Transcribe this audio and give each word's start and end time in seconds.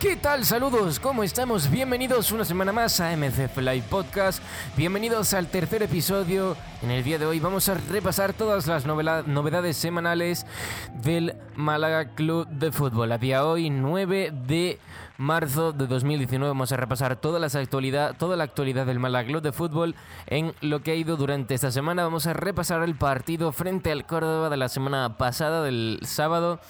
¿Qué 0.00 0.14
tal? 0.14 0.44
Saludos, 0.44 1.00
¿cómo 1.00 1.22
estamos? 1.22 1.70
Bienvenidos 1.70 2.30
una 2.30 2.44
semana 2.44 2.70
más 2.70 3.00
a 3.00 3.16
MCF 3.16 3.56
Live 3.56 3.84
Podcast. 3.88 4.42
Bienvenidos 4.76 5.32
al 5.32 5.46
tercer 5.46 5.82
episodio. 5.82 6.54
En 6.82 6.90
el 6.90 7.02
día 7.02 7.18
de 7.18 7.24
hoy 7.24 7.40
vamos 7.40 7.70
a 7.70 7.74
repasar 7.90 8.34
todas 8.34 8.66
las 8.66 8.84
novedades 8.84 9.78
semanales 9.78 10.44
del 11.02 11.34
Málaga 11.54 12.14
Club 12.14 12.46
de 12.46 12.72
Fútbol. 12.72 13.10
A 13.10 13.16
día 13.16 13.46
hoy, 13.46 13.70
9 13.70 14.34
de 14.46 14.78
marzo 15.18 15.72
de 15.72 15.86
2019, 15.86 16.48
vamos 16.48 16.72
a 16.72 16.76
repasar 16.76 17.16
toda, 17.16 17.38
las 17.38 17.54
actualidad, 17.54 18.16
toda 18.18 18.36
la 18.36 18.44
actualidad 18.44 18.86
del 18.86 18.98
Málaga 18.98 19.28
Club 19.28 19.42
de 19.42 19.52
Fútbol 19.52 19.94
en 20.26 20.52
lo 20.60 20.82
que 20.82 20.92
ha 20.92 20.94
ido 20.94 21.16
durante 21.16 21.54
esta 21.54 21.70
semana. 21.70 22.04
Vamos 22.04 22.26
a 22.26 22.32
repasar 22.32 22.82
el 22.82 22.94
partido 22.96 23.52
frente 23.52 23.92
al 23.92 24.06
Córdoba 24.06 24.50
de 24.50 24.56
la 24.56 24.68
semana 24.68 25.16
pasada, 25.16 25.62
del 25.62 26.00
sábado. 26.02 26.60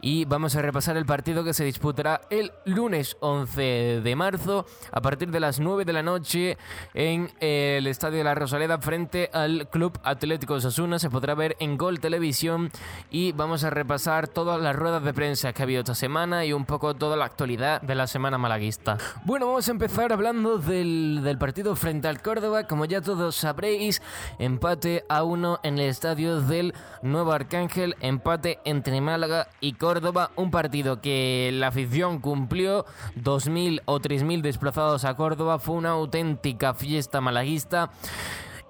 Y 0.00 0.24
vamos 0.24 0.56
a 0.56 0.62
repasar 0.62 0.96
el 0.96 1.06
partido 1.06 1.44
que 1.44 1.54
se 1.54 1.64
disputará 1.64 2.22
el 2.30 2.52
lunes 2.64 3.16
11 3.20 4.00
de 4.02 4.16
marzo 4.16 4.66
a 4.92 5.00
partir 5.00 5.30
de 5.30 5.40
las 5.40 5.60
9 5.60 5.84
de 5.84 5.92
la 5.92 6.02
noche 6.02 6.56
en 6.94 7.30
el 7.40 7.86
Estadio 7.86 8.18
de 8.18 8.24
la 8.24 8.34
Rosaleda 8.34 8.78
frente 8.78 9.30
al 9.32 9.68
Club 9.68 9.98
Atlético 10.02 10.54
Osasuna. 10.54 10.98
Se 10.98 11.10
podrá 11.10 11.34
ver 11.34 11.56
en 11.60 11.76
Gol 11.76 12.00
Televisión 12.00 12.70
y 13.10 13.32
vamos 13.32 13.64
a 13.64 13.70
repasar 13.70 14.28
todas 14.28 14.60
las 14.60 14.74
ruedas 14.76 15.02
de 15.04 15.12
prensa 15.12 15.52
que 15.52 15.62
ha 15.62 15.64
habido 15.64 15.80
esta 15.80 15.94
semana 15.94 16.44
y 16.44 16.52
un 16.52 16.64
poco 16.64 16.94
toda 16.94 17.16
la 17.16 17.24
actualidad 17.24 17.82
de 17.90 17.96
la 17.96 18.06
semana 18.06 18.38
malaguista. 18.38 18.98
Bueno, 19.24 19.48
vamos 19.48 19.66
a 19.66 19.72
empezar 19.72 20.12
hablando 20.12 20.58
del, 20.58 21.22
del 21.24 21.38
partido 21.38 21.74
frente 21.74 22.06
al 22.06 22.22
Córdoba. 22.22 22.68
Como 22.68 22.84
ya 22.84 23.00
todos 23.00 23.34
sabréis, 23.34 24.00
empate 24.38 25.04
a 25.08 25.24
uno 25.24 25.58
en 25.64 25.80
el 25.80 25.86
estadio 25.88 26.40
del 26.40 26.72
Nuevo 27.02 27.32
Arcángel, 27.32 27.96
empate 28.00 28.60
entre 28.64 29.00
Málaga 29.00 29.48
y 29.60 29.72
Córdoba, 29.72 30.30
un 30.36 30.52
partido 30.52 31.00
que 31.00 31.50
la 31.52 31.66
afición 31.66 32.20
cumplió 32.20 32.86
2.000 33.16 33.82
o 33.86 33.98
3.000 33.98 34.40
desplazados 34.40 35.04
a 35.04 35.16
Córdoba. 35.16 35.58
Fue 35.58 35.74
una 35.74 35.90
auténtica 35.90 36.74
fiesta 36.74 37.20
malaguista. 37.20 37.90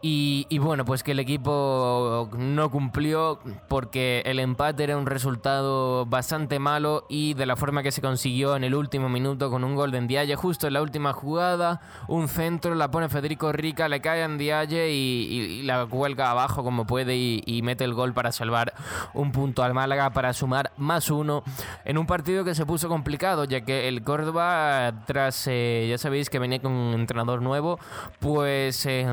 Y, 0.02 0.58
bueno, 0.58 0.86
pues 0.86 1.02
que 1.02 1.12
el 1.12 1.20
equipo 1.20 2.30
no 2.36 2.70
cumplió 2.70 3.38
porque 3.68 4.22
el 4.24 4.38
empate 4.38 4.84
era 4.84 4.96
un 4.96 5.04
resultado 5.04 6.06
bastante 6.06 6.58
malo 6.58 7.04
y 7.08 7.34
de 7.34 7.44
la 7.44 7.54
forma 7.56 7.82
que 7.82 7.92
se 7.92 8.00
consiguió 8.00 8.56
en 8.56 8.64
el 8.64 8.74
último 8.74 9.10
minuto 9.10 9.50
con 9.50 9.62
un 9.62 9.74
gol 9.74 9.90
de 9.90 10.00
Ndiaye 10.00 10.36
justo 10.36 10.66
en 10.66 10.72
la 10.72 10.82
última 10.82 11.12
jugada, 11.12 11.82
un 12.08 12.28
centro, 12.28 12.74
la 12.74 12.90
pone 12.90 13.10
Federico 13.10 13.52
Rica, 13.52 13.88
le 13.88 14.00
cae 14.00 14.22
a 14.22 14.28
Ndiaye 14.28 14.90
y, 14.90 15.62
la 15.64 15.84
cuelga 15.86 16.30
abajo 16.30 16.64
como 16.64 16.86
puede 16.86 17.16
y, 17.16 17.60
mete 17.62 17.84
el 17.84 17.92
gol 17.92 18.14
para 18.14 18.32
salvar 18.32 18.72
un 19.12 19.32
punto 19.32 19.62
al 19.62 19.74
Málaga 19.74 20.10
para 20.10 20.32
sumar 20.32 20.72
más 20.78 21.10
uno 21.10 21.42
en 21.84 21.98
un 21.98 22.06
partido 22.06 22.42
que 22.42 22.54
se 22.54 22.64
puso 22.64 22.88
complicado 22.88 23.44
ya 23.44 23.60
que 23.60 23.86
el 23.86 24.02
Córdoba 24.02 25.04
tras, 25.06 25.46
eh, 25.46 25.86
ya 25.90 25.98
sabéis 25.98 26.30
que 26.30 26.38
venía 26.38 26.60
con 26.60 26.72
un 26.72 26.94
entrenador 26.94 27.42
nuevo, 27.42 27.78
pues 28.18 28.86
eh, 28.86 29.06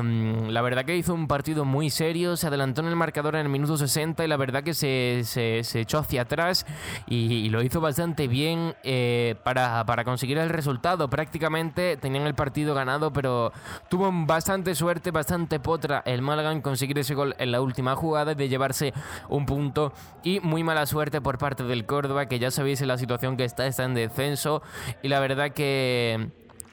la 0.48 0.62
verdad 0.62 0.77
que 0.84 0.96
hizo 0.96 1.14
un 1.14 1.28
partido 1.28 1.64
muy 1.64 1.90
serio, 1.90 2.36
se 2.36 2.46
adelantó 2.46 2.80
en 2.80 2.88
el 2.88 2.96
marcador 2.96 3.34
en 3.34 3.42
el 3.42 3.48
minuto 3.48 3.76
60 3.76 4.24
y 4.24 4.28
la 4.28 4.36
verdad 4.36 4.62
que 4.62 4.74
se, 4.74 5.22
se, 5.24 5.80
echó 5.80 5.98
hacia 5.98 6.22
atrás 6.22 6.66
y, 7.06 7.48
lo 7.48 7.62
hizo 7.62 7.80
bastante 7.80 8.28
bien 8.28 8.74
eh, 8.82 9.36
para, 9.42 9.84
para, 9.86 10.04
conseguir 10.04 10.38
el 10.38 10.50
resultado. 10.50 11.08
Prácticamente 11.08 11.96
tenían 11.96 12.26
el 12.26 12.34
partido 12.34 12.74
ganado, 12.74 13.12
pero 13.12 13.52
tuvo 13.88 14.10
bastante 14.12 14.74
suerte, 14.74 15.10
bastante 15.10 15.60
potra 15.60 16.02
el 16.04 16.22
Málaga 16.22 16.52
en 16.52 16.60
conseguir 16.60 16.98
ese 16.98 17.14
gol 17.14 17.34
en 17.38 17.52
la 17.52 17.60
última 17.60 17.96
jugada 17.96 18.32
y 18.32 18.34
de 18.34 18.48
llevarse 18.48 18.92
un 19.28 19.46
punto 19.46 19.92
y 20.22 20.40
muy 20.40 20.62
mala 20.62 20.86
suerte 20.86 21.20
por 21.20 21.38
parte 21.38 21.64
del 21.64 21.86
Córdoba, 21.86 22.26
que 22.26 22.38
ya 22.38 22.50
sabéis 22.50 22.80
en 22.82 22.88
la 22.88 22.98
situación 22.98 23.36
que 23.36 23.44
está, 23.44 23.66
está 23.66 23.84
en 23.84 23.94
descenso 23.94 24.62
y 25.02 25.08
la 25.08 25.20
verdad 25.20 25.52
que 25.52 26.30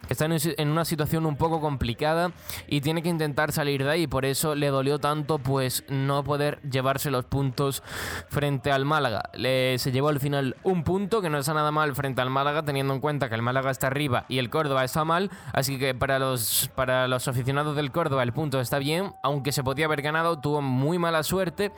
está 0.10 0.26
en 0.26 0.70
una 0.70 0.86
situación 0.86 1.26
un 1.26 1.36
poco 1.36 1.62
complicada 1.62 2.32
y 2.68 2.82
tiene 2.82 3.02
que 3.02 3.10
intentar 3.10 3.52
salir 3.52 3.84
de 3.84 3.92
ahí. 3.92 4.08
Por 4.08 4.26
eso 4.26 4.56
le 4.56 4.68
dolió 4.68 5.00
tanto 5.00 5.40
pues 5.40 5.84
no 5.90 6.24
poder 6.24 6.60
llevarse 6.62 7.12
los 7.12 7.26
puntos 7.26 7.84
frente 8.30 8.72
al 8.72 8.86
Málaga. 8.86 9.30
Le, 9.34 9.78
se 9.80 9.92
llevó 9.92 10.10
al 10.10 10.20
final 10.20 10.56
un 10.64 10.84
punto, 10.84 11.22
que 11.22 11.30
no 11.30 11.38
está 11.38 11.54
nada 11.54 11.72
mal 11.72 11.96
frente 11.96 12.22
al 12.22 12.30
Málaga, 12.30 12.64
teniendo 12.64 12.94
en 12.94 13.00
cuenta 13.00 13.30
que 13.30 13.36
el 13.36 13.42
Málaga 13.42 13.72
está 13.72 13.88
arriba 13.88 14.26
y 14.28 14.40
el 14.40 14.50
Córdoba 14.50 14.84
está 14.84 15.04
mal. 15.06 15.30
Así 15.54 15.78
que 15.78 15.94
para 15.96 16.20
los, 16.20 16.70
para 16.76 17.08
los 17.08 17.28
aficionados 17.28 17.76
del 17.76 17.92
Córdoba 17.92 18.24
el 18.24 18.34
punto 18.34 18.60
está 18.60 18.80
bien, 18.80 19.14
aunque 19.24 19.52
se 19.52 19.64
podía 19.64 19.86
haber 19.86 20.02
ganado, 20.02 20.40
tuvo 20.40 20.62
muy 20.62 21.00
mala 21.00 21.24
suerte. 21.24 21.72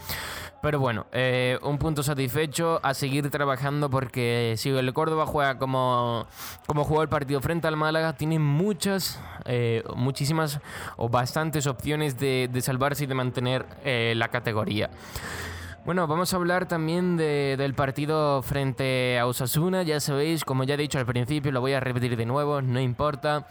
Pero 0.62 0.80
bueno, 0.80 1.06
eh, 1.12 1.60
un 1.62 1.78
punto 1.78 2.04
satisfecho 2.04 2.80
a 2.84 2.94
seguir 2.94 3.30
trabajando 3.30 3.90
porque 3.90 4.56
si 4.58 4.70
el 4.70 4.94
Córdoba 4.94 5.26
juega 5.26 5.58
como, 5.58 6.26
como 6.66 6.84
jugó 6.84 7.04
el 7.04 7.10
partido 7.10 7.40
frente 7.42 7.68
al 7.68 7.78
Málaga, 7.78 8.14
tiene 8.18 8.40
muchas, 8.40 9.20
eh, 9.46 9.84
muchísimas 9.96 10.60
o 10.98 11.10
bastantes 11.10 11.68
opciones 11.68 12.18
de, 12.18 12.50
salvarse 12.62 13.06
y 13.06 13.08
de 13.08 13.14
mantener 13.14 13.66
eh, 13.84 14.14
la 14.16 14.30
categoría. 14.30 14.90
Bueno, 15.86 16.06
vamos 16.06 16.34
a 16.34 16.36
hablar 16.36 16.68
también 16.68 17.16
del 17.16 17.74
partido 17.74 18.42
frente 18.42 19.18
a 19.18 19.26
Osasuna. 19.26 19.84
Ya 19.84 20.02
sabéis, 20.02 20.44
como 20.44 20.66
ya 20.66 20.74
he 20.74 20.78
dicho 20.78 21.00
al 21.00 21.06
principio, 21.06 21.50
lo 21.54 21.62
voy 21.62 21.72
a 21.74 21.80
repetir 21.80 22.18
de 22.18 22.26
nuevo, 22.26 22.62
no 22.62 22.82
importa. 22.82 23.48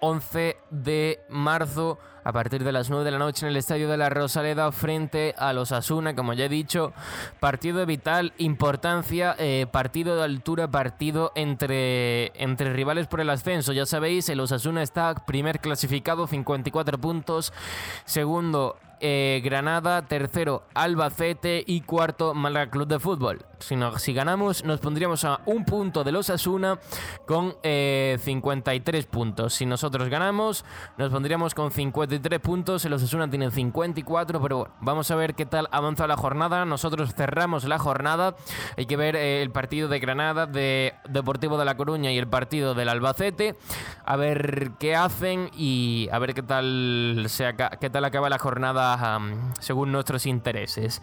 11 0.00 0.56
de 0.70 1.20
marzo 1.28 1.98
a 2.26 2.32
partir 2.32 2.64
de 2.64 2.72
las 2.72 2.90
9 2.90 3.04
de 3.04 3.12
la 3.12 3.18
noche 3.18 3.46
en 3.46 3.50
el 3.50 3.56
Estadio 3.56 3.88
de 3.88 3.96
la 3.96 4.10
Rosaleda 4.10 4.72
frente 4.72 5.32
a 5.38 5.52
los 5.52 5.70
Asuna, 5.70 6.16
como 6.16 6.32
ya 6.32 6.46
he 6.46 6.48
dicho, 6.48 6.92
partido 7.38 7.78
de 7.78 7.86
vital 7.86 8.32
importancia, 8.38 9.36
eh, 9.38 9.66
partido 9.70 10.16
de 10.16 10.24
altura, 10.24 10.68
partido 10.68 11.30
entre, 11.36 12.32
entre 12.42 12.72
rivales 12.72 13.06
por 13.06 13.20
el 13.20 13.30
ascenso. 13.30 13.72
Ya 13.72 13.86
sabéis, 13.86 14.28
el 14.28 14.40
Osasuna 14.40 14.82
está 14.82 15.14
primer 15.24 15.60
clasificado, 15.60 16.26
54 16.26 16.98
puntos, 16.98 17.52
segundo 18.06 18.76
eh, 18.98 19.40
Granada, 19.44 20.02
tercero 20.02 20.64
Albacete 20.74 21.62
y 21.64 21.82
cuarto 21.82 22.34
Málaga 22.34 22.70
Club 22.70 22.88
de 22.88 22.98
Fútbol. 22.98 23.44
Si, 23.58 23.76
si 23.98 24.12
ganamos 24.12 24.64
nos 24.64 24.80
pondríamos 24.80 25.24
a 25.24 25.40
un 25.46 25.64
punto 25.64 26.04
de 26.04 26.12
los 26.12 26.30
Asuna 26.30 26.78
con 27.26 27.56
53 27.62 29.04
eh, 29.04 29.08
puntos. 29.08 29.54
Si 29.54 29.66
nosotros 29.66 30.08
ganamos 30.08 30.64
nos 30.96 31.10
pondríamos 31.10 31.54
con 31.54 31.70
53 31.70 32.40
puntos. 32.40 32.84
El 32.84 32.92
Osasuna 32.92 33.28
tiene 33.28 33.50
54, 33.50 34.40
pero 34.40 34.58
bueno, 34.58 34.74
vamos 34.80 35.10
a 35.10 35.16
ver 35.16 35.34
qué 35.34 35.46
tal 35.46 35.68
avanza 35.70 36.06
la 36.06 36.16
jornada. 36.16 36.64
Nosotros 36.64 37.14
cerramos 37.14 37.64
la 37.64 37.78
jornada. 37.78 38.36
Hay 38.76 38.86
que 38.86 38.96
ver 38.96 39.16
eh, 39.16 39.42
el 39.42 39.50
partido 39.50 39.88
de 39.88 39.98
Granada, 39.98 40.46
de 40.46 40.94
Deportivo 41.08 41.58
de 41.58 41.64
La 41.64 41.76
Coruña 41.76 42.12
y 42.12 42.18
el 42.18 42.28
partido 42.28 42.74
del 42.74 42.88
Albacete. 42.88 43.56
A 44.04 44.16
ver 44.16 44.72
qué 44.78 44.94
hacen 44.94 45.50
y 45.56 46.08
a 46.12 46.18
ver 46.18 46.34
qué 46.34 46.42
tal, 46.42 47.26
se 47.28 47.54
qué 47.80 47.90
tal 47.90 48.04
acaba 48.04 48.28
la 48.28 48.38
jornada 48.38 49.20
según 49.60 49.92
nuestros 49.92 50.26
intereses. 50.26 51.02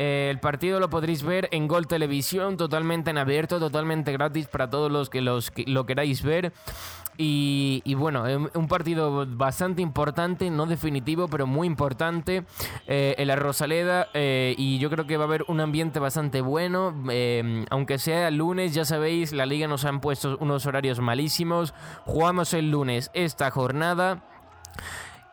Eh, 0.00 0.28
el 0.30 0.38
partido 0.38 0.78
lo 0.78 0.88
podréis 0.88 1.24
ver 1.24 1.48
en 1.50 1.66
Gol 1.66 1.88
Televisión, 1.88 2.56
totalmente 2.56 3.10
en 3.10 3.18
abierto, 3.18 3.58
totalmente 3.58 4.12
gratis 4.12 4.46
para 4.46 4.70
todos 4.70 4.92
los 4.92 5.10
que 5.10 5.20
los, 5.20 5.50
lo 5.66 5.86
queráis 5.86 6.22
ver. 6.22 6.52
Y, 7.20 7.94
bueno, 7.94 8.28
em, 8.28 8.48
un 8.54 8.68
partido 8.68 9.26
bastante 9.26 9.82
importante, 9.82 10.50
no 10.50 10.66
definitivo, 10.66 11.26
pero 11.26 11.48
muy 11.48 11.66
importante 11.66 12.44
eh, 12.86 13.16
en 13.18 13.26
la 13.26 13.34
Rosaleda. 13.34 14.06
Eh, 14.14 14.54
y 14.56 14.78
yo 14.78 14.88
creo 14.88 15.04
que 15.04 15.16
va 15.16 15.24
a 15.24 15.26
haber 15.26 15.44
un 15.48 15.60
ambiente 15.60 15.98
bastante 15.98 16.42
bueno. 16.42 16.94
Aunque 17.70 17.98
sea 17.98 18.28
el 18.28 18.36
lunes, 18.36 18.74
ya 18.74 18.84
sabéis, 18.84 19.32
la 19.32 19.46
liga 19.46 19.66
nos 19.66 19.84
han 19.84 20.00
puesto 20.00 20.38
unos 20.38 20.64
horarios 20.66 21.00
malísimos. 21.00 21.74
Jugamos 22.04 22.54
el 22.54 22.70
lunes 22.70 23.10
esta 23.14 23.50
jornada. 23.50 24.22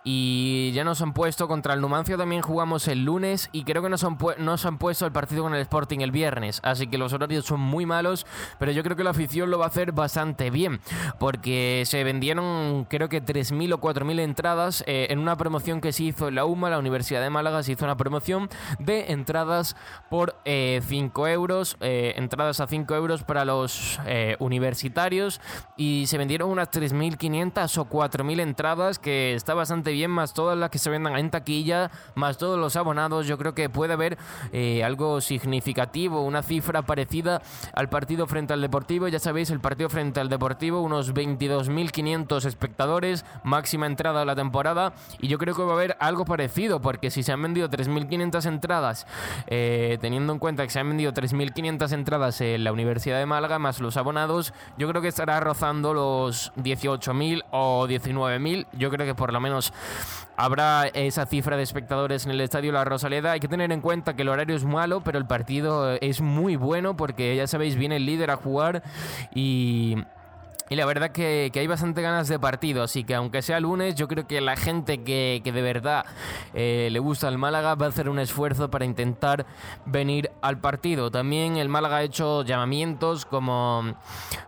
Y 0.07 0.71
ya 0.73 0.83
nos 0.83 1.01
han 1.01 1.13
puesto 1.13 1.47
contra 1.47 1.73
el 1.73 1.81
Numancia 1.81 2.15
también 2.15 2.43
jugamos 2.43 2.87
el 2.87 3.03
lunes 3.03 3.49
y 3.51 3.63
creo 3.63 3.81
que 3.81 3.89
nos 3.89 4.03
han, 4.03 4.19
nos 4.37 4.63
han 4.67 4.77
puesto 4.77 5.07
el 5.07 5.11
partido 5.11 5.41
con 5.41 5.55
el 5.55 5.61
Sporting 5.61 5.99
el 6.01 6.11
viernes. 6.11 6.61
Así 6.63 6.85
que 6.85 6.99
los 6.99 7.11
horarios 7.11 7.45
son 7.45 7.59
muy 7.59 7.87
malos, 7.87 8.27
pero 8.59 8.71
yo 8.71 8.83
creo 8.83 8.95
que 8.95 9.03
la 9.03 9.09
afición 9.09 9.49
lo 9.49 9.57
va 9.57 9.65
a 9.65 9.69
hacer 9.69 9.93
bastante 9.93 10.51
bien. 10.51 10.79
Porque 11.17 11.83
se 11.87 12.03
vendieron 12.03 12.85
creo 12.87 13.09
que 13.09 13.23
3.000 13.23 13.73
o 13.73 13.81
4.000 13.81 14.19
entradas 14.19 14.83
eh, 14.85 15.07
en 15.09 15.17
una 15.17 15.37
promoción 15.37 15.81
que 15.81 15.91
se 15.91 16.03
hizo 16.03 16.27
en 16.27 16.35
la 16.35 16.45
UMA, 16.45 16.69
la 16.69 16.77
Universidad 16.77 17.21
de 17.21 17.31
Málaga, 17.31 17.63
se 17.63 17.71
hizo 17.71 17.85
una 17.85 17.97
promoción 17.97 18.47
de 18.77 19.11
entradas 19.11 19.75
por 20.11 20.35
5 20.45 20.45
eh, 20.45 21.33
euros, 21.33 21.77
eh, 21.79 22.13
entradas 22.15 22.59
a 22.59 22.67
5 22.67 22.93
euros 22.93 23.23
para 23.23 23.43
los 23.43 23.99
universitarios 24.37 25.41
y 25.77 26.05
se 26.05 26.17
vendieron 26.17 26.49
unas 26.49 26.69
3.500 26.71 27.77
o 27.79 27.89
4.000 27.89 28.39
entradas 28.41 28.99
que 28.99 29.33
está 29.33 29.55
bastante 29.55 29.94
bien, 29.95 30.11
más 30.11 30.33
todas 30.33 30.57
las 30.57 30.69
que 30.69 30.77
se 30.77 30.89
vendan 30.89 31.15
en 31.17 31.31
taquilla, 31.31 31.89
más 32.15 32.37
todos 32.37 32.59
los 32.59 32.75
abonados, 32.75 33.27
yo 33.27 33.37
creo 33.37 33.55
que 33.55 33.69
puede 33.69 33.93
haber 33.93 34.17
eh, 34.51 34.83
algo 34.83 35.21
significativo, 35.21 36.21
una 36.21 36.43
cifra 36.43 36.81
parecida 36.81 37.41
al 37.73 37.87
partido 37.87 38.27
frente 38.27 38.51
al 38.51 38.61
Deportivo. 38.61 39.07
Ya 39.07 39.19
sabéis, 39.19 39.49
el 39.51 39.61
partido 39.61 39.89
frente 39.89 40.19
al 40.19 40.27
Deportivo, 40.27 40.81
unos 40.81 41.13
22.500 41.13 42.45
espectadores, 42.45 43.23
máxima 43.43 43.85
entrada 43.85 44.19
de 44.19 44.25
la 44.25 44.35
temporada, 44.35 44.93
y 45.19 45.29
yo 45.29 45.37
creo 45.37 45.55
que 45.55 45.63
va 45.63 45.71
a 45.71 45.75
haber 45.75 45.95
algo 46.01 46.25
parecido, 46.25 46.81
porque 46.81 47.09
si 47.09 47.23
se 47.23 47.31
han 47.31 47.41
vendido 47.41 47.69
3.500 47.69 48.45
entradas, 48.45 49.07
eh, 49.47 49.97
teniendo 50.01 50.33
en 50.33 50.39
cuenta 50.39 50.63
que 50.63 50.69
se 50.69 50.79
han 50.79 50.89
vendido 50.89 51.13
3.500 51.13 51.91
entradas 51.93 52.41
en 52.41 52.63
la 52.65 52.73
Universidad 52.73 53.17
de 53.17 53.25
Málaga, 53.25 53.59
más 53.59 53.79
los 53.79 53.95
abonados, 53.95 54.53
yo 54.77 54.89
creo 54.89 55.01
que 55.01 55.07
estará 55.07 55.39
rozando 55.39 55.93
los 55.93 56.51
18.000 56.57 57.43
o 57.51 57.87
19.000. 57.87 58.67
Yo 58.73 58.89
creo 58.89 59.05
que 59.05 59.15
por 59.15 59.31
lo 59.33 59.39
menos 59.39 59.73
habrá 60.37 60.87
esa 60.87 61.25
cifra 61.25 61.57
de 61.57 61.63
espectadores 61.63 62.25
en 62.25 62.31
el 62.31 62.41
estadio 62.41 62.71
La 62.71 62.85
Rosaleda. 62.85 63.31
Hay 63.31 63.39
que 63.39 63.47
tener 63.47 63.71
en 63.71 63.81
cuenta 63.81 64.15
que 64.15 64.23
el 64.23 64.29
horario 64.29 64.55
es 64.55 64.65
malo, 64.65 65.01
pero 65.01 65.17
el 65.17 65.25
partido 65.25 65.93
es 66.01 66.21
muy 66.21 66.55
bueno 66.55 66.97
porque 66.97 67.35
ya 67.35 67.47
sabéis, 67.47 67.75
viene 67.75 67.97
el 67.97 68.05
líder 68.05 68.31
a 68.31 68.35
jugar 68.35 68.83
y 69.33 69.97
y 70.69 70.75
la 70.75 70.85
verdad 70.85 71.11
que, 71.11 71.51
que, 71.53 71.59
hay 71.59 71.67
bastante 71.67 72.01
ganas 72.01 72.27
de 72.27 72.39
partido, 72.39 72.83
así 72.83 73.03
que 73.03 73.13
aunque 73.13 73.41
sea 73.41 73.59
lunes, 73.59 73.95
yo 73.95 74.07
creo 74.07 74.25
que 74.25 74.41
la 74.41 74.55
gente 74.55 75.03
que, 75.03 75.41
que 75.43 75.51
de 75.51 75.61
verdad 75.61 76.05
eh, 76.53 76.89
le 76.91 76.99
gusta 76.99 77.27
el 77.27 77.37
Málaga 77.37 77.75
va 77.75 77.85
a 77.85 77.89
hacer 77.89 78.09
un 78.09 78.17
esfuerzo 78.17 78.69
para 78.71 78.85
intentar 78.85 79.45
venir 79.85 80.31
al 80.41 80.59
partido. 80.59 81.11
También 81.11 81.57
el 81.57 81.69
Málaga 81.69 81.97
ha 81.97 82.03
hecho 82.03 82.43
llamamientos 82.43 83.25
como, 83.25 83.95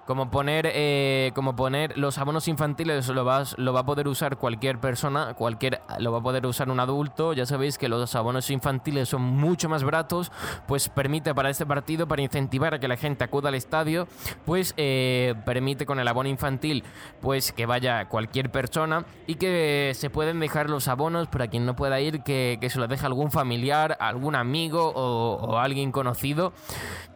como, 0.06 0.32
poner, 0.32 0.72
eh, 0.74 1.32
como 1.36 1.56
poner 1.56 1.98
los 1.98 2.18
abonos 2.18 2.48
infantiles, 2.48 3.08
lo, 3.10 3.26
va, 3.26 3.44
lo 3.58 3.74
va 3.74 3.82
a 3.82 3.86
poder 3.86 4.08
usar 4.08 4.38
cualquier 4.38 4.80
persona, 4.80 5.34
cualquier, 5.36 5.82
lo 6.00 6.12
va 6.12 6.20
a 6.20 6.24
poder 6.24 6.46
usar 6.46 6.70
un 6.70 6.80
adulto. 6.80 7.34
Ya 7.34 7.46
sabéis 7.46 7.78
que 7.78 7.90
los 7.90 8.16
abonos 8.16 8.50
infantiles 8.50 9.10
son 9.10 9.22
mucho 9.22 9.70
más 9.70 9.84
baratos, 9.84 10.32
pues 10.68 10.90
permite 10.90 11.36
para 11.36 11.50
este 11.50 11.66
partido, 11.66 12.08
para 12.08 12.22
incentivar 12.22 12.74
a 12.74 12.80
que 12.80 12.88
la 12.88 12.98
gente 12.98 13.24
acuda 13.24 13.50
al 13.50 13.56
estadio, 13.56 14.08
pues 14.46 14.74
eh, 14.78 15.36
permite 15.46 15.86
con 15.86 16.00
el 16.00 16.07
abono 16.08 16.30
infantil, 16.30 16.84
pues 17.22 17.52
que 17.52 17.66
vaya 17.66 18.06
cualquier 18.06 18.52
persona 18.52 19.06
y 19.26 19.36
que 19.36 19.92
se 19.96 20.10
pueden 20.10 20.40
dejar 20.40 20.70
los 20.70 20.88
abonos 20.88 21.28
para 21.28 21.48
quien 21.48 21.66
no 21.66 21.76
pueda 21.76 22.00
ir, 22.00 22.24
que, 22.24 22.58
que 22.60 22.70
se 22.70 22.80
lo 22.80 22.88
deje 22.88 23.06
algún 23.06 23.32
familiar, 23.32 23.98
algún 24.00 24.36
amigo 24.36 24.92
o, 24.96 25.36
o 25.36 25.58
alguien 25.58 25.92
conocido 25.92 26.54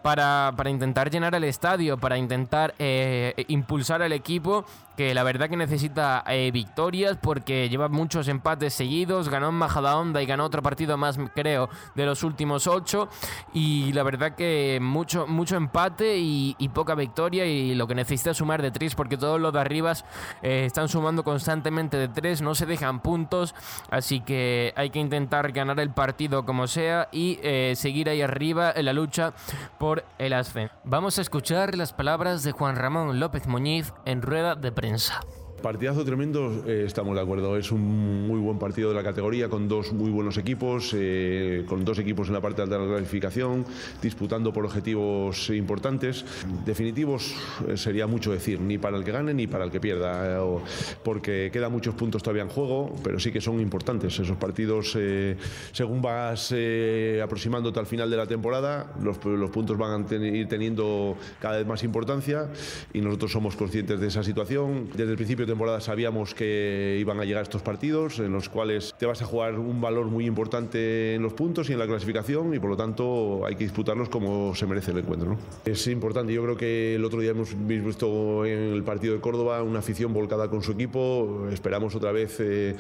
para, 0.02 0.54
para, 0.56 0.70
intentar 0.70 1.10
llenar 1.10 1.36
el 1.36 1.44
estadio, 1.44 1.98
para 1.98 2.18
intentar 2.18 2.74
eh, 2.80 3.46
impulsar 3.48 4.02
al 4.02 4.14
equipo 4.14 4.66
que 4.98 5.14
la 5.14 5.24
verdad 5.24 5.50
que 5.50 5.58
necesita 5.58 6.24
eh, 6.28 6.52
victorias 6.52 7.18
porque 7.20 7.70
lleva 7.70 7.88
muchos 7.88 8.28
empates 8.28 8.74
seguidos, 8.74 9.30
ganó 9.30 9.50
en 9.50 9.56
Majadahonda 9.56 10.22
y 10.22 10.26
ganó 10.26 10.46
otro 10.46 10.62
partido 10.62 10.98
más, 10.98 11.18
creo, 11.34 11.70
de 11.96 12.06
los 12.06 12.24
últimos 12.24 12.68
ocho. 12.68 13.10
Y 13.54 13.94
la 13.94 14.04
verdad 14.04 14.36
que 14.36 14.80
mucho, 14.82 15.28
mucho 15.28 15.56
empate 15.56 16.18
y, 16.18 16.56
y 16.58 16.70
poca 16.70 16.96
victoria 16.96 17.46
y 17.46 17.74
lo 17.76 17.88
que 17.88 17.96
necesita 17.96 18.32
es 18.32 18.38
sumar 18.38 18.62
de 18.62 18.72
tres 18.72 18.96
porque 18.96 19.18
todos 19.18 19.40
los 19.40 19.52
de 19.52 19.60
arriba 19.60 19.94
eh, 20.42 20.66
están 20.66 20.88
sumando 20.88 21.24
constantemente 21.24 21.98
de 21.98 22.08
tres, 22.08 22.42
no 22.42 22.56
se 22.56 22.66
dejan 22.66 23.02
puntos, 23.02 23.56
así 23.90 24.22
que 24.22 24.74
hay 24.76 24.90
que 24.90 25.00
intentar 25.00 25.52
ganar 25.52 25.80
el 25.80 25.90
partido 25.90 26.46
como 26.46 26.68
sea 26.68 27.10
y 27.12 27.40
eh, 27.42 27.74
seguir 27.76 28.10
ahí 28.10 28.22
arriba 28.22 28.72
en 28.76 28.86
la 28.86 28.94
lucha 28.94 29.34
por 29.78 29.91
el. 30.18 30.72
Vamos 30.84 31.18
a 31.18 31.22
escuchar 31.22 31.76
las 31.76 31.94
palabras 31.94 32.44
de 32.44 32.52
Juan 32.52 32.76
Ramón 32.76 33.20
López 33.20 33.48
Muñiz 33.48 33.94
en 34.06 34.22
rueda 34.22 34.56
de 34.56 34.72
prensa. 34.72 35.22
Partidazo 35.62 36.04
tremendo, 36.04 36.64
eh, 36.66 36.86
estamos 36.88 37.14
de 37.14 37.22
acuerdo. 37.22 37.56
Es 37.56 37.72
un 37.72 38.28
muy 38.28 38.40
buen 38.40 38.58
partido 38.58 38.90
de 38.90 38.96
la 38.96 39.04
categoría 39.04 39.48
con 39.48 39.68
dos 39.68 39.94
muy 39.94 40.10
buenos 40.10 40.40
equipos, 40.40 40.92
eh, 40.98 41.66
con 41.68 41.86
dos 41.86 42.00
equipos 42.00 42.30
en 42.30 42.34
la 42.34 42.42
parte 42.42 42.64
alta 42.64 42.80
de 42.80 42.88
la 42.88 42.96
clasificación, 42.96 43.64
disputando 44.02 44.52
por 44.52 44.66
objetivos 44.66 45.52
importantes. 45.52 46.26
Definitivos 46.66 47.36
eh, 47.68 47.78
sería 47.78 48.08
mucho 48.08 48.32
decir, 48.32 48.60
ni 48.60 48.80
para 48.80 48.98
el 48.98 49.04
que 49.04 49.12
gane 49.12 49.36
ni 49.36 49.46
para 49.46 49.64
el 49.64 49.70
que 49.70 49.80
pierda, 49.80 50.40
eh, 50.40 50.60
porque 51.04 51.52
quedan 51.54 51.72
muchos 51.72 51.94
puntos 51.94 52.24
todavía 52.24 52.42
en 52.42 52.50
juego, 52.50 52.96
pero 53.04 53.20
sí 53.20 53.32
que 53.32 53.40
son 53.40 53.60
importantes. 53.62 54.20
Esos 54.20 54.38
partidos, 54.38 54.96
eh, 54.98 55.38
según 55.74 56.02
vas 56.02 56.56
aproximándote 57.24 57.80
al 57.80 57.86
final 57.86 58.10
de 58.10 58.18
la 58.18 58.26
temporada, 58.26 58.94
los, 59.00 59.24
los 59.24 59.52
puntos 59.52 59.78
van 59.78 60.02
a 60.02 60.06
ten 60.08 60.24
ir 60.24 60.48
teniendo 60.48 61.16
cada 61.40 61.58
vez 61.58 61.68
más 61.68 61.84
importancia 61.84 62.50
y 62.94 63.02
nosotros 63.02 63.32
somos 63.32 63.56
conscientes 63.56 64.00
de 64.00 64.08
esa 64.08 64.24
situación. 64.24 64.90
Desde 64.96 65.12
el 65.12 65.18
principio 65.18 65.46
temporada 65.52 65.82
sabíamos 65.82 66.34
que 66.34 66.98
iban 66.98 67.20
a 67.20 67.26
llegar 67.26 67.44
estos 67.44 67.62
partidos 67.62 68.20
en 68.20 68.32
los 68.32 68.48
cuales 68.48 68.96
te 68.98 69.06
vas 69.06 69.22
a 69.22 69.26
jugar 69.26 69.60
un 69.60 69.82
valor 69.82 70.06
muy 70.06 70.26
importante 70.26 71.16
en 71.16 71.22
los 71.22 71.34
puntos 71.34 71.70
y 71.70 71.74
en 71.74 71.80
la 71.80 71.88
clasificación 71.88 72.54
y 72.54 72.60
por 72.60 72.70
lo 72.70 72.78
tanto 72.78 73.46
hay 73.46 73.56
que 73.56 73.66
disputarlos 73.66 74.08
como 74.08 74.56
se 74.56 74.66
merece 74.66 74.92
el 74.92 75.00
encuentro. 75.00 75.32
¿no? 75.32 75.38
Es 75.66 75.86
importante, 75.88 76.34
yo 76.34 76.42
creo 76.44 76.56
que 76.56 76.96
el 76.96 77.04
otro 77.04 77.20
día 77.20 77.32
hemos 77.32 77.50
visto 77.68 78.46
en 78.46 78.74
el 78.74 78.84
partido 78.84 79.14
de 79.14 79.20
Córdoba 79.20 79.62
una 79.62 79.80
afición 79.80 80.14
volcada 80.14 80.50
con 80.50 80.64
su 80.64 80.72
equipo, 80.72 81.48
esperamos 81.52 81.96
otra 81.96 82.14
vez 82.14 82.38
eh, 82.40 82.76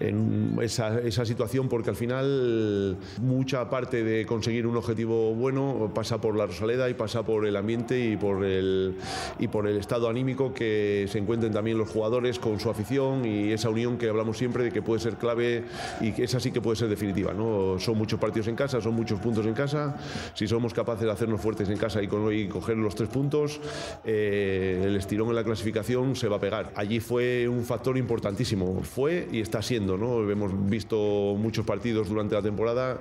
en 0.00 0.58
esa, 0.60 0.98
esa 0.98 1.24
situación 1.24 1.68
porque 1.68 1.90
al 1.90 1.96
final 1.96 2.96
mucha 3.22 3.70
parte 3.70 4.02
de 4.02 4.26
conseguir 4.26 4.66
un 4.66 4.76
objetivo 4.76 5.32
bueno 5.34 5.92
pasa 5.94 6.20
por 6.20 6.36
la 6.36 6.46
Rosaleda 6.46 6.90
y 6.90 6.94
pasa 6.94 7.24
por 7.24 7.46
el 7.46 7.54
ambiente 7.54 8.00
y 8.00 8.16
por 8.16 8.44
el, 8.44 8.96
y 9.38 9.46
por 9.46 9.68
el 9.68 9.76
estado 9.76 10.08
anímico 10.08 10.52
que 10.52 11.06
se 11.08 11.18
encuentren 11.18 11.52
también 11.52 11.78
los 11.78 11.88
jugadores 11.88 12.15
con 12.40 12.58
su 12.58 12.70
afición 12.70 13.26
y 13.26 13.52
esa 13.52 13.68
unión 13.68 13.98
que 13.98 14.08
hablamos 14.08 14.38
siempre 14.38 14.64
de 14.64 14.72
que 14.72 14.80
puede 14.80 15.00
ser 15.00 15.16
clave 15.16 15.64
y 16.00 16.12
que 16.12 16.24
esa 16.24 16.40
sí 16.40 16.50
que 16.50 16.62
puede 16.62 16.76
ser 16.76 16.88
definitiva. 16.88 17.34
¿no? 17.34 17.78
Son 17.78 17.96
muchos 17.98 18.18
partidos 18.18 18.48
en 18.48 18.56
casa, 18.56 18.80
son 18.80 18.94
muchos 18.94 19.20
puntos 19.20 19.44
en 19.44 19.52
casa. 19.52 19.96
Si 20.34 20.48
somos 20.48 20.72
capaces 20.72 21.04
de 21.04 21.12
hacernos 21.12 21.40
fuertes 21.40 21.68
en 21.68 21.76
casa 21.76 22.02
y, 22.02 22.08
con, 22.08 22.32
y 22.32 22.48
coger 22.48 22.78
los 22.78 22.94
tres 22.94 23.10
puntos, 23.10 23.60
eh, 24.04 24.82
el 24.86 24.96
estirón 24.96 25.28
en 25.28 25.34
la 25.34 25.44
clasificación 25.44 26.16
se 26.16 26.28
va 26.28 26.36
a 26.36 26.40
pegar. 26.40 26.72
Allí 26.74 27.00
fue 27.00 27.46
un 27.48 27.64
factor 27.64 27.98
importantísimo. 27.98 28.80
Fue 28.82 29.28
y 29.30 29.40
está 29.40 29.60
siendo. 29.60 29.98
¿no? 29.98 30.28
Hemos 30.30 30.52
visto 30.68 30.96
muchos 31.38 31.66
partidos 31.66 32.08
durante 32.08 32.34
la 32.34 32.42
temporada 32.42 32.98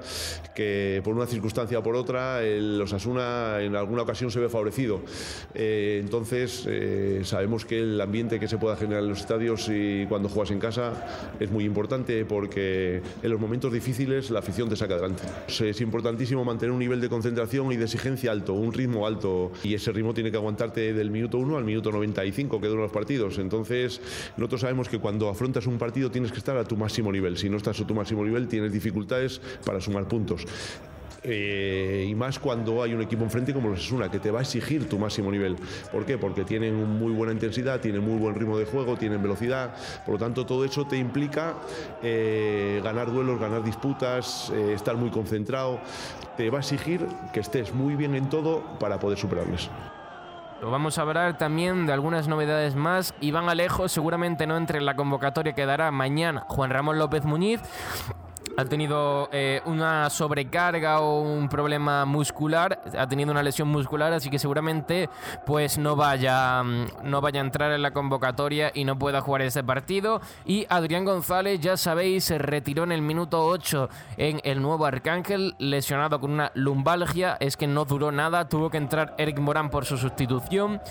que 0.53 1.01
por 1.05 1.15
una 1.15 1.25
circunstancia 1.25 1.79
o 1.79 1.83
por 1.83 1.95
otra 1.95 2.43
el 2.43 2.81
Osasuna 2.81 3.61
en 3.61 3.75
alguna 3.77 4.01
ocasión 4.01 4.29
se 4.29 4.39
ve 4.39 4.49
favorecido. 4.49 5.01
Eh, 5.53 5.99
entonces 6.01 6.65
eh, 6.67 7.21
sabemos 7.23 7.65
que 7.65 7.79
el 7.79 7.99
ambiente 8.01 8.39
que 8.39 8.47
se 8.47 8.57
pueda 8.57 8.75
generar 8.75 9.04
en 9.05 9.09
los 9.09 9.21
estadios 9.21 9.69
y 9.69 10.05
cuando 10.07 10.29
juegas 10.29 10.51
en 10.51 10.59
casa 10.59 11.33
es 11.39 11.49
muy 11.49 11.63
importante 11.63 12.25
porque 12.25 13.01
en 13.21 13.29
los 13.29 13.39
momentos 13.39 13.71
difíciles 13.71 14.29
la 14.29 14.39
afición 14.39 14.69
te 14.69 14.75
saca 14.75 14.95
adelante. 14.95 15.23
Es 15.47 15.81
importantísimo 15.81 16.43
mantener 16.43 16.71
un 16.71 16.79
nivel 16.79 16.99
de 16.99 17.09
concentración 17.09 17.71
y 17.71 17.77
de 17.77 17.85
exigencia 17.85 18.31
alto, 18.31 18.53
un 18.53 18.73
ritmo 18.73 19.07
alto 19.07 19.51
y 19.63 19.73
ese 19.73 19.91
ritmo 19.91 20.13
tiene 20.13 20.31
que 20.31 20.37
aguantarte 20.37 20.93
del 20.93 21.11
minuto 21.11 21.37
1 21.37 21.57
al 21.57 21.63
minuto 21.63 21.91
95 21.91 22.59
que 22.59 22.67
duran 22.67 22.83
los 22.83 22.91
partidos. 22.91 23.37
Entonces 23.37 24.01
nosotros 24.37 24.61
sabemos 24.61 24.89
que 24.89 24.99
cuando 24.99 25.29
afrontas 25.29 25.67
un 25.67 25.77
partido 25.77 26.11
tienes 26.11 26.31
que 26.31 26.39
estar 26.39 26.57
a 26.57 26.63
tu 26.63 26.75
máximo 26.75 27.11
nivel. 27.11 27.37
Si 27.37 27.49
no 27.49 27.57
estás 27.57 27.79
a 27.79 27.87
tu 27.87 27.95
máximo 27.95 28.23
nivel 28.25 28.47
tienes 28.47 28.73
dificultades 28.73 29.39
para 29.65 29.79
sumar 29.79 30.07
puntos. 30.07 30.45
Eh, 31.27 32.05
y 32.07 32.13
más 32.15 32.37
cuando 32.37 32.83
hay 32.83 32.93
un 32.93 33.01
equipo 33.01 33.23
enfrente 33.23 33.53
como 33.53 33.69
los 33.69 33.79
Asuna, 33.79 34.09
que 34.09 34.19
te 34.19 34.29
va 34.29 34.39
a 34.39 34.41
exigir 34.43 34.87
tu 34.87 34.99
máximo 34.99 35.31
nivel. 35.31 35.55
¿Por 35.91 36.05
qué? 36.05 36.17
Porque 36.17 36.43
tienen 36.43 36.75
muy 36.75 37.11
buena 37.11 37.33
intensidad, 37.33 37.79
tienen 37.79 38.03
muy 38.03 38.19
buen 38.19 38.35
ritmo 38.35 38.57
de 38.57 38.65
juego, 38.65 38.95
tienen 38.95 39.21
velocidad, 39.21 39.75
por 40.05 40.15
lo 40.15 40.19
tanto 40.19 40.45
todo 40.45 40.63
eso 40.65 40.85
te 40.85 40.97
implica 40.97 41.55
eh, 42.03 42.79
ganar 42.83 43.11
duelos, 43.11 43.39
ganar 43.39 43.63
disputas, 43.63 44.51
eh, 44.53 44.73
estar 44.73 44.95
muy 44.97 45.09
concentrado, 45.09 45.79
te 46.37 46.49
va 46.49 46.59
a 46.59 46.61
exigir 46.61 47.07
que 47.33 47.39
estés 47.39 47.73
muy 47.73 47.95
bien 47.95 48.13
en 48.15 48.29
todo 48.29 48.63
para 48.79 48.99
poder 48.99 49.17
superarles. 49.17 49.69
Vamos 50.61 50.97
a 50.97 51.01
hablar 51.01 51.37
también 51.37 51.85
de 51.85 51.93
algunas 51.93 52.27
novedades 52.27 52.75
más. 52.75 53.13
Iván 53.19 53.49
Alejo 53.49 53.87
seguramente 53.87 54.47
no 54.47 54.57
entre 54.57 54.79
en 54.79 54.85
la 54.85 54.95
convocatoria 54.95 55.53
que 55.53 55.65
dará 55.65 55.91
mañana 55.91 56.45
Juan 56.47 56.69
Ramón 56.69 56.97
López 56.97 57.25
Muñiz 57.25 57.61
ha 58.57 58.65
tenido 58.65 59.29
eh, 59.31 59.61
una 59.65 60.09
sobrecarga 60.09 60.99
o 61.01 61.21
un 61.21 61.49
problema 61.49 62.05
muscular, 62.05 62.81
ha 62.97 63.07
tenido 63.07 63.31
una 63.31 63.43
lesión 63.43 63.67
muscular, 63.67 64.13
así 64.13 64.29
que 64.29 64.39
seguramente 64.39 65.09
pues 65.45 65.77
no 65.77 65.95
vaya, 65.95 66.63
no 66.63 67.21
vaya 67.21 67.41
a 67.41 67.43
entrar 67.43 67.71
en 67.71 67.81
la 67.81 67.91
convocatoria 67.91 68.71
y 68.73 68.85
no 68.85 68.97
pueda 68.97 69.21
jugar 69.21 69.41
ese 69.41 69.63
partido. 69.63 70.21
Y 70.45 70.65
Adrián 70.69 71.05
González, 71.05 71.59
ya 71.59 71.77
sabéis, 71.77 72.25
se 72.25 72.37
retiró 72.37 72.83
en 72.83 72.91
el 72.91 73.01
minuto 73.01 73.45
8 73.45 73.89
en 74.17 74.39
el 74.43 74.61
nuevo 74.61 74.85
Arcángel, 74.85 75.55
lesionado 75.59 76.19
con 76.19 76.31
una 76.31 76.51
lumbalgia, 76.53 77.37
es 77.39 77.57
que 77.57 77.67
no 77.67 77.85
duró 77.85 78.11
nada, 78.11 78.47
tuvo 78.47 78.69
que 78.69 78.77
entrar 78.77 79.15
Eric 79.17 79.39
Morán 79.39 79.69
por 79.69 79.85
su 79.85 79.97
sustitución. 79.97 80.81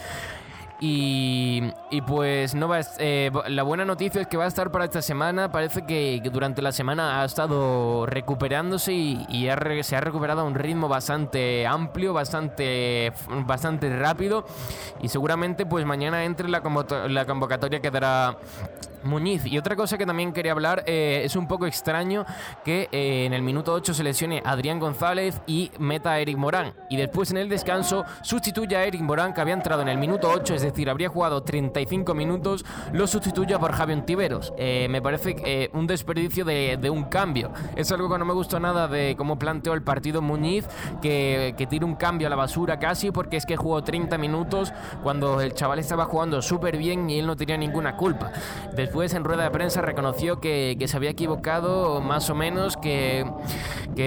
Y, 0.80 1.72
pues 2.06 2.54
no 2.54 2.68
va 2.68 2.78
a, 2.78 2.82
eh, 2.98 3.30
la 3.48 3.62
buena 3.62 3.84
noticia 3.84 4.20
es 4.20 4.26
que 4.26 4.36
va 4.36 4.44
a 4.44 4.48
estar 4.48 4.70
para 4.70 4.84
esta 4.84 5.02
semana. 5.02 5.50
Parece 5.50 5.86
que, 5.86 6.20
durante 6.32 6.62
la 6.62 6.72
semana 6.72 7.22
ha 7.22 7.24
estado 7.24 8.06
recuperándose 8.06 8.92
y, 8.92 9.48
se 9.82 9.96
ha 9.96 10.00
recuperado 10.00 10.40
a 10.42 10.44
un 10.44 10.54
ritmo 10.54 10.88
bastante 10.88 11.66
amplio, 11.66 12.12
bastante, 12.12 13.12
bastante 13.46 13.96
rápido. 13.96 14.44
Y 15.00 15.08
seguramente 15.08 15.66
pues 15.66 15.84
mañana 15.86 16.24
entre 16.24 16.48
la, 16.48 16.62
la 17.08 17.24
convocatoria 17.24 17.80
que 17.80 17.90
dará 17.90 18.36
Muñiz. 19.04 19.46
Y 19.46 19.58
otra 19.58 19.76
cosa 19.76 19.98
que 19.98 20.06
también 20.06 20.32
quería 20.32 20.52
hablar, 20.52 20.84
eh, 20.86 21.22
es 21.24 21.36
un 21.36 21.46
poco 21.46 21.66
extraño 21.66 22.24
que 22.64 22.88
eh, 22.92 23.24
en 23.26 23.32
el 23.32 23.42
minuto 23.42 23.72
8 23.72 23.94
se 23.94 24.02
lesione 24.02 24.42
Adrián 24.44 24.78
González 24.78 25.40
y 25.46 25.70
meta 25.78 26.12
a 26.12 26.20
Eric 26.20 26.36
Morán. 26.36 26.74
Y 26.90 26.96
después 26.96 27.30
en 27.30 27.38
el 27.38 27.48
descanso 27.48 28.04
sustituya 28.22 28.78
a 28.78 28.84
Eric 28.84 29.00
Morán, 29.02 29.34
que 29.34 29.40
había 29.40 29.54
entrado 29.54 29.82
en 29.82 29.88
el 29.88 29.98
minuto 29.98 30.30
8, 30.32 30.54
es 30.54 30.62
decir, 30.62 30.90
habría 30.90 31.08
jugado 31.08 31.42
35 31.42 32.14
minutos, 32.14 32.64
lo 32.92 33.06
sustituya 33.06 33.58
por 33.58 33.72
Javier 33.72 34.04
Tiveros. 34.04 34.52
Eh, 34.56 34.88
me 34.88 35.02
parece 35.02 35.70
un 35.72 35.86
desperdicio 35.86 36.44
de, 36.44 36.90
un 36.90 37.04
cambio. 37.04 37.52
Es 37.76 37.90
algo 37.92 38.10
que 38.10 38.18
no 38.18 38.24
me 38.24 38.32
gustó 38.32 38.60
nada 38.60 38.88
de 38.88 39.14
cómo 39.16 39.38
planteó 39.38 39.74
el 39.74 39.82
partido 39.82 40.22
Muñiz, 40.22 40.66
que, 41.00 41.54
que 41.56 41.66
tira 41.66 41.86
un 41.86 41.96
cambio 41.96 42.26
a 42.26 42.30
la 42.30 42.36
basura 42.36 42.78
casi, 42.78 43.10
porque 43.10 43.36
es 43.36 43.46
que 43.46 43.56
jugó 43.56 43.82
30 43.82 44.18
minutos 44.18 44.72
cuando 45.02 45.40
el 45.40 45.54
chaval 45.54 45.78
estaba 45.78 46.04
jugando 46.04 46.42
súper 46.42 46.76
bien 46.76 47.10
y 47.10 47.18
él 47.18 47.26
no 47.26 47.36
tenía 47.36 47.56
ninguna 47.56 47.96
culpa. 47.96 48.32
Después 48.94 49.14
en 49.14 49.24
rueda 49.24 49.42
de 49.42 49.50
prensa 49.50 49.82
reconoció 49.82 50.38
que, 50.38 50.76
se 50.86 50.96
había 50.96 51.10
equivocado 51.10 52.00
más 52.00 52.30
o 52.30 52.36
menos, 52.36 52.76
que, 52.76 53.26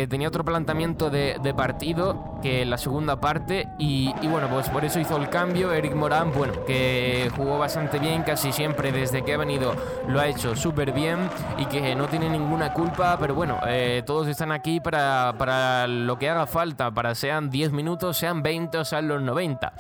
tenía 0.07 0.29
otro 0.29 0.45
planteamiento 0.45 1.09
de, 1.09 1.53
partido 1.57 2.39
que 2.41 2.63
la 2.65 2.77
segunda 2.77 3.19
parte 3.19 3.67
y, 3.77 4.13
bueno, 4.29 4.47
pues 4.49 4.69
por 4.69 4.85
eso 4.85 5.01
hizo 5.01 5.17
el 5.17 5.27
cambio. 5.27 5.73
Eric 5.73 5.93
Morán, 5.93 6.31
bueno, 6.31 6.63
que 6.65 7.29
jugó 7.35 7.57
bastante 7.57 7.99
bien, 7.99 8.23
casi 8.23 8.53
siempre 8.53 8.93
desde 8.93 9.25
que 9.25 9.33
ha 9.33 9.37
venido 9.37 9.75
lo 10.07 10.21
ha 10.21 10.27
hecho 10.27 10.55
súper 10.55 10.93
bien 10.93 11.17
y 11.57 11.65
que 11.65 11.93
no 11.93 12.07
tiene 12.07 12.29
ninguna 12.29 12.71
culpa, 12.71 13.17
pero 13.19 13.35
bueno, 13.35 13.59
eh, 13.67 14.03
todos 14.05 14.29
están 14.29 14.53
aquí 14.53 14.79
para, 14.79 15.35
para 15.37 15.85
lo 15.87 16.17
que 16.17 16.29
haga 16.29 16.47
falta, 16.47 16.91
para 16.91 17.13
sean 17.13 17.49
10 17.49 17.73
minutos, 17.73 18.15
sean 18.15 18.41
20 18.41 18.77
o 18.77 18.85
sean 18.85 19.09
los 19.09 19.21
90. 19.21 19.73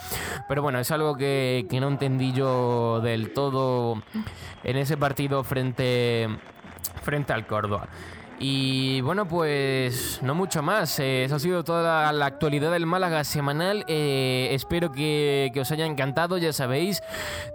Pero 0.49 0.61
bueno, 0.61 0.79
es 0.79 0.91
algo 0.91 1.15
que, 1.15 1.65
que 1.69 1.79
no 1.79 1.87
entendí 1.87 2.33
yo 2.33 2.99
del 2.99 3.31
todo 3.31 4.01
en 4.63 4.75
ese 4.75 4.96
partido 4.97 5.43
frente, 5.43 6.27
frente 7.03 7.33
al 7.33 7.45
Córdoba. 7.47 7.87
Y 8.39 9.01
bueno, 9.01 9.27
pues 9.27 10.19
no 10.21 10.35
mucho 10.35 10.61
más. 10.61 10.99
Eh, 10.99 11.23
eso 11.23 11.35
ha 11.35 11.39
sido 11.39 11.63
toda 11.63 12.11
la, 12.11 12.25
actualidad 12.27 12.71
del 12.71 12.85
Málaga 12.85 13.23
semanal. 13.23 13.83
Eh, 13.87 14.49
espero 14.51 14.91
que, 14.91 15.51
os 15.59 15.71
haya 15.71 15.87
encantado, 15.87 16.37
ya 16.37 16.53
sabéis. 16.53 17.01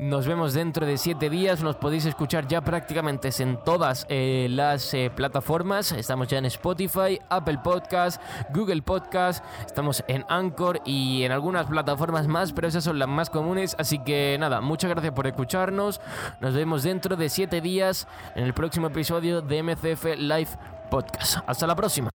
Nos 0.00 0.26
vemos 0.26 0.54
dentro 0.54 0.84
de 0.84 0.98
siete 0.98 1.30
días. 1.30 1.62
Nos 1.62 1.76
podéis 1.76 2.04
escuchar 2.06 2.48
ya 2.48 2.62
prácticamente 2.62 3.30
en 3.38 3.58
todas 3.62 4.06
eh, 4.08 4.48
las 4.50 4.96
plataformas. 5.14 5.92
Estamos 5.92 6.26
ya 6.26 6.38
en 6.38 6.46
Spotify, 6.46 7.20
Apple 7.28 7.60
Podcast, 7.62 8.20
Google 8.52 8.82
Podcast. 8.82 9.44
Estamos 9.64 10.02
en 10.08 10.24
Anchor 10.28 10.80
y 10.84 11.22
en 11.22 11.30
algunas 11.30 11.66
plataformas 11.66 12.26
más, 12.26 12.52
pero 12.52 12.66
esas 12.66 12.82
son 12.82 12.98
las 12.98 13.08
más 13.08 13.30
comunes. 13.30 13.76
Así 13.78 14.00
que 14.00 14.36
nada, 14.40 14.60
muchas 14.60 14.90
gracias 14.90 15.12
por 15.12 15.28
escucharnos. 15.28 16.00
Nos 16.40 16.54
vemos 16.54 16.82
dentro 16.82 17.14
de 17.14 17.28
siete 17.28 17.60
días 17.60 18.08
en 18.34 18.42
el 18.44 18.52
próximo 18.52 18.88
episodio 18.88 19.42
de 19.42 19.62
MCF 19.62 20.16
Live 20.16 20.71
podcast. 20.92 21.38
Hasta 21.46 21.66
la 21.66 21.74
próxima. 21.74 22.12